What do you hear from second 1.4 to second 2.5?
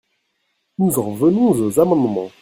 aux amendements.